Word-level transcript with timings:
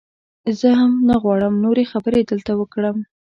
زه 0.59 0.69
هم 0.79 0.91
نه 1.09 1.15
غواړم 1.23 1.53
نورې 1.65 1.83
خبرې 1.91 2.21
دلته 2.31 2.51
وکړم. 2.55 2.97